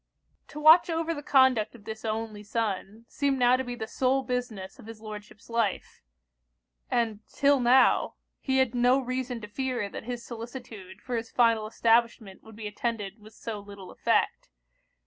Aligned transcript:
To 0.47 0.59
watch 0.59 0.89
over 0.89 1.13
the 1.13 1.21
conduct 1.21 1.75
of 1.75 1.83
this 1.83 2.03
only 2.03 2.41
son, 2.41 3.05
seemed 3.07 3.37
now 3.37 3.55
to 3.55 3.63
be 3.63 3.75
the 3.75 3.85
sole 3.85 4.23
business 4.23 4.79
of 4.79 4.87
his 4.87 4.99
Lordship's 4.99 5.47
life: 5.47 6.01
and 6.89 7.19
'till 7.27 7.59
now, 7.59 8.15
he 8.39 8.57
had 8.57 8.73
no 8.73 8.97
reason 8.99 9.39
to 9.41 9.47
fear 9.47 9.89
that 9.89 10.05
his 10.05 10.25
solicitude 10.25 11.01
for 11.03 11.15
his 11.17 11.29
final 11.29 11.67
establishment 11.67 12.41
would 12.41 12.55
be 12.55 12.65
attended 12.65 13.19
with 13.19 13.35
so 13.35 13.59
little 13.59 13.91
effect. 13.91 14.49